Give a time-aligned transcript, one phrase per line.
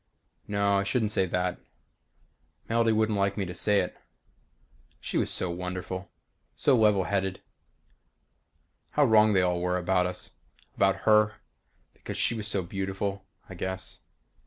[0.47, 1.59] No I shouldn't say that.
[2.67, 3.95] Melody wouldn't like me to say it.
[4.99, 6.09] She was so wonderful
[6.55, 7.39] so level headed.
[8.93, 10.31] How wrong they all were about us.
[10.75, 11.35] About her.
[11.93, 13.99] Because she was so beautiful, I guess.